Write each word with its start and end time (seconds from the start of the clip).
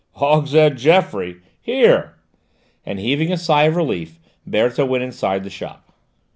"Hogshead 0.15 0.79
Geoffroy? 0.79 1.35
Here!" 1.61 2.15
and 2.83 2.97
heaving 2.97 3.31
a 3.31 3.37
sigh 3.37 3.65
of 3.65 3.75
relief 3.75 4.19
Berthe 4.47 4.79
went 4.79 5.03
inside 5.03 5.43
the 5.43 5.51
shop. 5.51 5.93